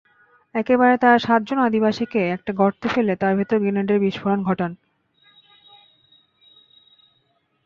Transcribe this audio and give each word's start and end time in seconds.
একবার 0.55 0.91
তাঁরা 0.97 1.19
সাতজন 1.19 1.59
আদিবাসীকে 1.59 2.21
একটা 2.29 2.51
গর্তে 2.53 2.87
ফেলে 2.89 3.13
তার 3.15 3.33
ভেতর 3.37 3.57
গ্রেনেডের 3.59 3.99
বিস্ফোরণ 3.99 4.39
ঘটান। 4.43 4.71